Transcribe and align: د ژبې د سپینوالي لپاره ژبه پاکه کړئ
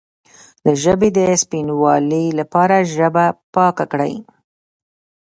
د 0.65 0.67
ژبې 0.83 1.09
د 1.17 1.19
سپینوالي 1.43 2.25
لپاره 2.39 2.87
ژبه 2.95 3.25
پاکه 3.53 3.85
کړئ 3.91 4.13